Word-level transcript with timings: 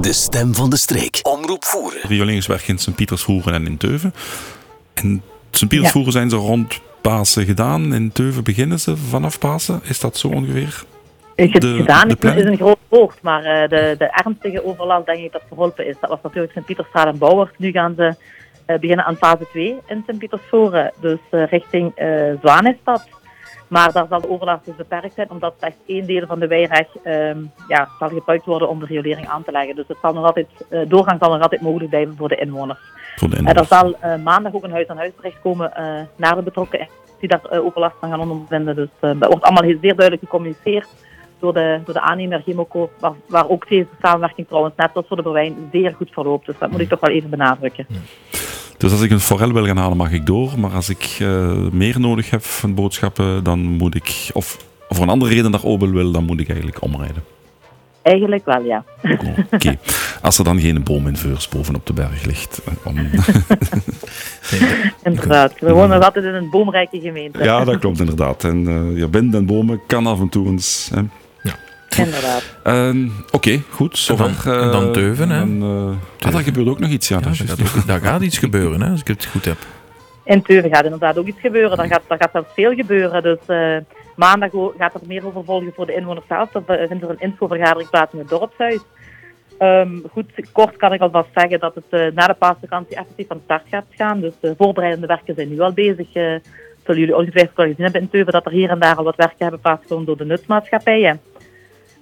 De 0.00 0.12
stem 0.12 0.54
van 0.54 0.70
de 0.70 0.76
streek. 0.76 1.18
Omroep 1.22 1.64
voeren. 1.64 2.00
Rioleringswerk 2.02 2.68
in 2.68 2.78
Sint-Pietersvoeren 2.78 3.54
en 3.54 3.66
in 3.66 3.76
Teuven. 3.76 4.14
En 4.94 5.22
Sint-Pietersvoeren 5.50 6.12
zijn 6.12 6.30
ze 6.30 6.36
rond 6.36 6.80
Pasen 7.00 7.44
gedaan. 7.44 7.94
In 7.94 8.12
Teuven 8.12 8.44
beginnen 8.44 8.80
ze 8.80 8.96
vanaf 8.96 9.38
Pasen. 9.38 9.80
Is 9.84 10.00
dat 10.00 10.16
zo 10.16 10.28
ongeveer? 10.28 10.82
Is 11.34 11.52
het 11.52 11.62
De- 11.62 11.76
gedaan 11.76 12.08
de 12.08 12.14
is, 12.14 12.20
planning? 12.20 12.44
is 12.46 12.50
een 12.50 12.56
groot 12.66 12.78
woord, 12.88 13.22
maar 13.22 13.44
eh, 13.44 13.68
de, 13.68 13.94
de 13.98 14.10
ernstige 14.24 14.64
overlast 14.64 15.06
denk 15.06 15.24
ik 15.24 15.32
dat 15.32 15.42
verholpen 15.48 15.86
is. 15.86 15.94
Dat 16.00 16.10
was 16.10 16.18
natuurlijk 16.22 16.52
Sint-Pieterstraat 16.52 17.06
en 17.06 17.18
Bouwert. 17.18 17.58
Nu 17.58 17.70
gaan 17.70 17.94
ze 17.96 18.14
eh, 18.66 18.78
beginnen 18.78 19.04
aan 19.04 19.16
fase 19.16 19.46
2 19.50 19.76
in 19.86 20.02
Sint-Pietersvoren, 20.06 20.92
dus 21.00 21.18
eh, 21.30 21.46
richting 21.50 21.92
eh 21.94 22.32
Zwanenstad. 22.40 23.08
Maar 23.70 23.92
daar 23.92 24.06
zal 24.08 24.20
de 24.20 24.30
overlast 24.30 24.64
dus 24.64 24.76
beperkt 24.76 25.14
zijn, 25.14 25.30
omdat 25.30 25.54
slechts 25.58 25.78
één 25.86 26.06
deel 26.06 26.26
van 26.26 26.38
de 26.38 26.46
weireg 26.46 26.86
ehm, 27.02 27.38
ja, 27.68 27.88
zal 27.98 28.08
gebruikt 28.08 28.44
worden 28.44 28.68
om 28.68 28.80
de 28.80 28.86
riolering 28.86 29.28
aan 29.28 29.44
te 29.44 29.52
leggen. 29.52 29.76
Dus 29.76 29.88
het 29.88 29.96
zal 30.02 30.12
nog 30.12 30.24
altijd, 30.24 30.48
eh, 30.68 30.80
doorgang 30.88 31.18
zal 31.20 31.32
nog 31.32 31.42
altijd 31.42 31.60
mogelijk 31.60 31.90
blijven 31.90 32.16
voor 32.16 32.28
de 32.28 32.36
inwoners. 32.36 32.78
Voor 33.16 33.30
de 33.30 33.36
En 33.36 33.42
er 33.42 33.48
inwoners. 33.48 33.68
zal 33.68 33.94
eh, 34.00 34.22
maandag 34.22 34.52
ook 34.54 34.64
een 34.64 34.70
huis-aan-huisbericht 34.70 35.40
komen 35.42 35.74
eh, 35.74 35.84
naar 36.16 36.34
de 36.34 36.42
betrokken 36.42 36.88
die 37.18 37.28
daar 37.28 37.60
overlast 37.64 37.94
van 38.00 38.10
gaan 38.10 38.30
ondervinden. 38.30 38.76
Dus 38.76 38.88
dat 39.00 39.26
wordt 39.26 39.42
allemaal 39.42 39.62
heel 39.62 39.78
zeer 39.80 39.96
duidelijk 39.96 40.22
gecommuniceerd 40.22 40.88
door 41.38 41.54
de, 41.54 41.80
door 41.84 41.94
de 41.94 42.00
aannemer 42.00 42.40
Gimoco, 42.40 42.90
waar, 42.98 43.12
waar 43.28 43.48
ook 43.48 43.68
deze 43.68 43.86
samenwerking 44.02 44.46
trouwens, 44.46 44.74
net 44.76 44.90
als 44.94 45.06
voor 45.06 45.16
de 45.16 45.22
Berwijn, 45.22 45.68
zeer 45.72 45.94
goed 45.96 46.10
verloopt. 46.10 46.46
Dus 46.46 46.58
dat 46.58 46.70
moet 46.70 46.80
ik 46.80 46.88
toch 46.88 47.00
wel 47.00 47.10
even 47.10 47.30
benadrukken. 47.30 47.86
Dus 48.80 48.92
als 48.92 49.00
ik 49.00 49.10
een 49.10 49.20
forel 49.20 49.52
wil 49.52 49.66
gaan 49.66 49.76
halen, 49.76 49.96
mag 49.96 50.12
ik 50.12 50.26
door. 50.26 50.58
Maar 50.58 50.70
als 50.70 50.88
ik 50.88 51.16
eh, 51.18 51.50
meer 51.72 52.00
nodig 52.00 52.30
heb 52.30 52.44
van 52.44 52.74
boodschappen, 52.74 53.44
dan 53.44 53.58
moet 53.58 53.94
ik... 53.94 54.30
Of 54.32 54.56
voor 54.88 55.02
een 55.02 55.08
andere 55.08 55.34
reden 55.34 55.50
naar 55.50 55.64
Obel 55.64 55.90
wil, 55.90 56.12
dan 56.12 56.24
moet 56.24 56.40
ik 56.40 56.48
eigenlijk 56.48 56.82
omrijden. 56.82 57.22
Eigenlijk 58.02 58.44
wel, 58.44 58.62
ja. 58.62 58.84
Oké. 59.50 59.78
Als 60.22 60.38
er 60.38 60.44
dan 60.44 60.60
geen 60.60 60.82
boom 60.82 61.06
in 61.06 61.16
Veurs 61.16 61.48
bovenop 61.48 61.86
de 61.86 61.92
berg 61.92 62.24
ligt. 62.24 62.62
Om... 62.84 62.96
Inderdaad. 65.04 65.54
We 65.58 65.72
wonen 65.72 65.96
nog 65.96 66.04
altijd 66.04 66.24
in 66.24 66.34
een 66.34 66.50
boomrijke 66.50 67.00
gemeente. 67.00 67.44
ja, 67.44 67.64
dat 67.64 67.78
klopt 67.78 68.00
inderdaad. 68.00 68.44
En 68.44 68.68
eh 68.68 68.98
ja, 68.98 69.10
wind 69.10 69.34
en 69.34 69.46
bomen 69.46 69.80
kan 69.86 70.06
af 70.06 70.20
en 70.20 70.28
toe 70.28 70.46
eens... 70.46 70.90
Hè. 70.94 71.02
Inderdaad. 72.04 72.42
Ehm, 72.62 73.08
Oké, 73.30 73.60
goed. 73.70 74.06
En 74.10 74.16
dan- 74.16 74.34
eh, 74.44 74.62
en 74.64 74.70
dan 74.70 74.92
Teuven, 74.92 75.30
hè? 75.30 75.40
en, 75.40 75.58
eh, 75.62 76.26
ah, 76.26 76.32
daar 76.32 76.42
gebeurt 76.42 76.68
ook 76.68 76.78
nog 76.78 76.90
iets, 76.90 77.08
ja. 77.08 77.20
Dat 77.20 77.36
gaat, 77.36 77.60
ook- 77.60 77.86
daar 77.86 78.00
gaat 78.00 78.20
iets 78.22 78.38
gebeuren, 78.38 78.82
hè, 78.82 78.90
als 78.90 79.00
ik 79.00 79.06
het 79.08 79.26
goed 79.26 79.44
heb. 79.44 79.56
In 80.24 80.42
Teuven 80.42 80.70
gaat 80.74 80.84
inderdaad 80.84 81.18
ook 81.18 81.26
iets 81.26 81.40
gebeuren. 81.40 81.76
Daar 81.76 81.86
gaat, 81.86 82.02
daar 82.08 82.18
gaat 82.18 82.30
zelfs 82.32 82.48
veel 82.54 82.74
gebeuren. 82.74 83.22
Dus 83.22 83.38
eh, 83.46 83.76
maandag 84.16 84.50
gaat 84.78 84.94
er 84.94 85.00
meer 85.06 85.26
over 85.26 85.44
volgen 85.44 85.72
voor 85.76 85.86
de 85.86 85.94
inwoners 85.94 86.26
zelf. 86.28 86.54
Er 86.54 86.62
eh, 86.80 86.88
vindt 86.88 87.02
er 87.04 87.10
een 87.10 87.20
infovergadering 87.20 87.90
plaats 87.90 88.12
in 88.12 88.18
het 88.18 88.28
dorpshuis. 88.28 88.80
Ehm, 89.58 89.88
goed, 90.12 90.26
kort 90.52 90.76
kan 90.76 90.92
ik 90.92 91.00
alvast 91.00 91.28
zeggen 91.34 91.60
dat 91.60 91.74
het 91.74 91.84
eh, 91.90 92.00
na 92.14 92.26
de 92.26 92.34
paasvakantie 92.34 92.96
effectief 92.96 93.26
van 93.26 93.40
start 93.44 93.62
gaat 93.70 93.84
gaan. 93.90 94.20
Dus 94.20 94.32
de 94.40 94.54
voorbereidende 94.58 95.06
werken 95.06 95.34
zijn 95.34 95.48
nu 95.48 95.60
al 95.60 95.72
bezig. 95.72 96.12
eh 96.12 96.34
zullen 96.84 97.00
jullie 97.00 97.16
ongetwijfeld 97.16 97.56
wel 97.56 97.66
gezien 97.66 97.84
hebben 97.84 98.00
in 98.02 98.10
Teuven 98.10 98.32
dat 98.32 98.46
er 98.46 98.52
hier 98.52 98.70
en 98.70 98.78
daar 98.78 98.96
al 98.96 99.04
wat 99.04 99.16
werken 99.16 99.36
hebben 99.38 99.60
plaatsgevonden 99.60 100.06
door 100.06 100.16
de 100.16 100.24
nutsmaatschappijen. 100.24 101.20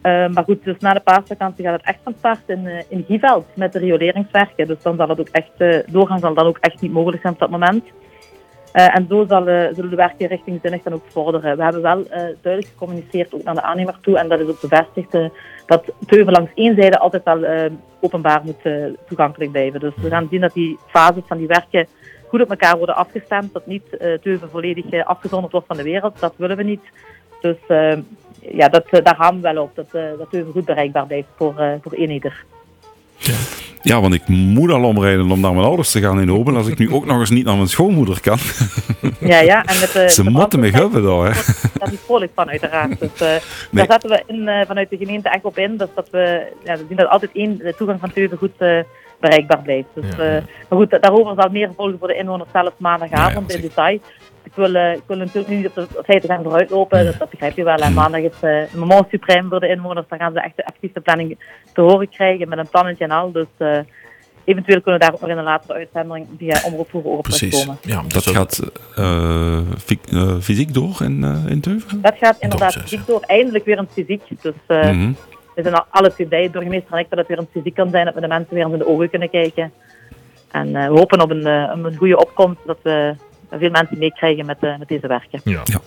Eh, 0.00 0.28
maar 0.28 0.44
goed, 0.44 0.64
dus 0.64 0.78
na 0.78 0.92
de 0.92 1.00
paasvakantie 1.00 1.64
gaat 1.64 1.76
het 1.76 1.86
echt 1.86 1.98
van 2.02 2.14
start 2.18 2.42
in, 2.46 2.66
eh, 2.66 2.82
in 2.88 3.04
Gieveld 3.08 3.46
met 3.54 3.72
de 3.72 3.78
rioleringswerken. 3.78 4.66
Dus 4.66 4.82
dan 4.82 4.96
zal 4.96 5.08
het 5.08 5.20
ook 5.20 5.28
echt, 5.28 5.50
eh, 5.56 5.78
doorgang 5.86 6.20
zal 6.20 6.34
dan 6.34 6.46
ook 6.46 6.58
echt 6.60 6.80
niet 6.80 6.92
mogelijk 6.92 7.22
zijn 7.22 7.32
op 7.32 7.38
dat 7.38 7.50
moment. 7.50 7.84
En 8.72 9.06
zo 9.08 9.24
zal, 9.28 9.42
zullen 9.44 9.90
de 9.90 9.96
werken 9.96 10.26
richtingzinnig 10.26 10.82
dan 10.82 10.92
ook 10.92 11.04
vorderen. 11.06 11.56
We 11.56 11.62
hebben 11.62 11.82
wel 11.82 12.04
duidelijk 12.42 12.66
gecommuniceerd 12.66 13.34
ook 13.34 13.42
naar 13.42 13.54
de 13.54 13.62
aannemer 13.62 13.98
toe 14.00 14.18
en 14.18 14.28
dat 14.28 14.40
is 14.40 14.46
ook 14.46 14.60
bevestigd 14.60 15.30
dat 15.66 15.84
Teuven 16.06 16.32
langs 16.32 16.50
één 16.54 16.74
zijde 16.74 16.98
altijd 16.98 17.24
wel 17.24 17.70
openbaar 18.00 18.42
moet 18.44 18.90
toegankelijk 19.06 19.50
blijven. 19.50 19.80
Dus 19.80 19.92
we 19.96 20.08
gaan 20.08 20.28
zien 20.30 20.40
dat 20.40 20.52
die 20.52 20.78
fases 20.86 21.22
van 21.26 21.38
die 21.38 21.46
werken 21.46 21.86
goed 22.28 22.40
op 22.40 22.50
elkaar 22.50 22.76
worden 22.76 22.96
afgestemd, 22.96 23.52
dat 23.52 23.66
niet 23.66 24.18
Teuven 24.22 24.50
volledig 24.50 25.04
afgezonderd 25.04 25.52
wordt 25.52 25.66
van 25.66 25.76
de 25.76 25.82
wereld. 25.82 26.20
Dat 26.20 26.34
willen 26.36 26.56
we 26.56 26.62
niet. 26.62 26.82
Dus 27.40 27.56
ja, 28.40 28.68
dat, 28.68 28.84
eh, 28.90 29.04
daar 29.04 29.16
gaan 29.16 29.34
we 29.34 29.40
wel 29.40 29.62
op, 29.62 29.70
dat, 29.74 29.86
eh 29.92 30.02
dat 30.18 30.42
goed 30.52 30.64
bereikbaar 30.64 31.06
blijft 31.06 31.28
voor, 31.36 31.58
eh 31.58 31.72
voor 31.82 31.92
eenieder. 31.92 32.44
Ja, 33.82 34.00
want 34.00 34.14
ik 34.14 34.28
moet 34.28 34.70
al 34.70 34.84
omrijden 34.84 35.30
om 35.30 35.40
naar 35.40 35.52
mijn 35.52 35.66
ouders 35.66 35.90
te 35.90 36.00
gaan 36.00 36.20
in 36.20 36.32
Obel. 36.32 36.56
Als 36.56 36.66
ik 36.66 36.78
nu 36.78 36.92
ook 36.92 37.06
nog 37.06 37.18
eens 37.18 37.30
niet 37.30 37.44
naar 37.44 37.56
mijn 37.56 37.68
schoonmoeder 37.68 38.20
kan. 38.20 38.38
Ja, 39.20 39.40
ja. 39.40 39.64
En 39.64 39.76
met, 39.80 40.12
Ze 40.12 40.30
moeten 40.30 40.60
me 40.60 40.70
hebben 40.70 41.02
daar, 41.02 41.24
hè. 41.24 41.42
daar 41.78 41.90
niet 41.90 42.00
vrolijk 42.04 42.32
van, 42.34 42.48
uiteraard. 42.50 43.00
Dus, 43.00 43.20
eh, 43.20 43.28
Nee. 43.70 43.86
Daar 43.86 43.86
zetten 43.90 44.10
we 44.10 44.22
in, 44.26 44.48
eh, 44.48 44.66
vanuit 44.66 44.90
de 44.90 44.96
gemeente 44.96 45.28
echt 45.28 45.44
op 45.44 45.58
in. 45.58 45.76
Dus 45.76 45.88
dat 45.94 46.08
we, 46.10 46.52
ja, 46.64 46.76
we 46.76 46.84
zien 46.88 46.96
dat 46.96 47.08
altijd 47.08 47.30
één, 47.34 47.58
de 47.58 47.74
toegang 47.76 48.00
van 48.00 48.12
Teuven 48.12 48.38
goed 48.38 48.52
eh, 48.58 48.78
bereikbaar 49.20 49.62
blijft. 49.62 49.88
Dus, 49.94 50.04
Ja, 50.16 50.22
eh, 50.22 50.34
ja. 50.34 50.42
Maar 50.68 50.78
goed, 50.78 50.90
daarover 50.90 51.34
zal 51.36 51.50
meer 51.50 51.70
volgen 51.76 51.98
voor 51.98 52.08
de 52.08 52.16
inwoners 52.16 52.50
zelf 52.52 52.72
maandagavond 52.76 53.52
Ja, 53.52 53.56
ja, 53.56 53.62
in 53.62 53.68
detail. 53.68 54.00
Ik 54.58 54.64
wil, 54.64 54.74
eh, 54.74 54.92
ik 54.92 55.02
wil 55.06 55.16
natuurlijk 55.16 55.48
niet 55.48 55.66
op 55.66 55.74
de 55.74 55.86
feiten 56.04 56.28
gaan 56.28 56.42
vooruitlopen, 56.42 57.04
dat, 57.04 57.18
dat 57.18 57.30
begrijp 57.30 57.56
je 57.56 57.64
wel. 57.64 57.76
En 57.76 57.92
maandag 57.94 58.20
is 58.20 58.32
eh, 58.40 58.72
een 58.72 58.78
moment 58.78 59.06
suprem 59.10 59.48
voor 59.48 59.60
de 59.60 59.68
inwoners. 59.68 60.06
Dan 60.08 60.18
gaan 60.18 60.32
ze 60.32 60.40
echt 60.40 60.56
de 60.56 60.66
actieve 60.66 61.00
planning 61.00 61.38
te 61.72 61.80
horen 61.80 62.08
krijgen 62.08 62.48
met 62.48 62.58
een 62.58 62.68
plannetje 62.68 63.04
en 63.04 63.10
al. 63.10 63.32
Dus 63.32 63.46
eh, 63.56 63.78
eventueel 64.44 64.80
kunnen 64.80 65.00
we 65.00 65.06
daar 65.06 65.14
ook 65.14 65.20
nog 65.20 65.30
in 65.30 65.38
een 65.38 65.44
latere 65.44 65.72
uitzending 65.78 66.26
via 66.38 66.60
Omroep 66.64 66.88
Vroeger 66.88 67.10
over 67.10 67.22
Precies. 67.22 67.50
terugkomen. 67.50 67.80
Ja, 67.82 68.02
Dat 68.08 68.26
gaat 68.26 68.60
fy- 69.78 70.40
fysiek 70.40 70.74
door 70.74 70.96
in, 71.02 71.24
in 71.48 71.60
Teuven? 71.60 72.00
Dat 72.02 72.14
gaat 72.20 72.36
inderdaad 72.40 72.72
fysiek 72.74 73.06
door. 73.06 73.20
Eindelijk 73.20 73.64
weer 73.64 73.78
een 73.78 73.88
fysiek. 73.92 74.22
Dus 74.42 74.54
eh, 74.66 74.90
Mhm. 74.90 75.12
we 75.54 75.62
zijn 75.62 75.74
al 75.74 75.84
alle 75.90 76.12
twee 76.12 76.26
bij, 76.26 76.50
burgemeester 76.50 76.92
en 76.92 76.98
ik, 76.98 77.06
dat 77.10 77.18
het 77.18 77.28
weer 77.28 77.38
een 77.38 77.48
fysiek 77.52 77.74
kan 77.74 77.90
zijn, 77.90 78.04
dat 78.04 78.14
we 78.14 78.20
de 78.20 78.28
mensen 78.28 78.54
weer 78.54 78.62
eens 78.64 78.72
in 78.72 78.78
de 78.78 78.88
ogen 78.88 79.10
kunnen 79.10 79.30
kijken. 79.30 79.72
En 80.50 80.76
eh, 80.76 80.88
we 80.88 80.98
hopen 80.98 81.20
op 81.20 81.30
een, 81.30 81.70
op 81.72 81.84
een 81.84 81.96
goede 81.96 82.18
opkomst, 82.18 82.60
dat 82.66 82.78
we 82.82 83.14
veel 83.50 83.70
mensen 83.70 83.98
meekrijgen 83.98 84.46
met, 84.46 84.56
eh, 84.60 84.78
met 84.78 84.88
deze 84.88 85.06
werken. 85.06 85.40
Ja. 85.44 85.60
Ja, 85.64 85.80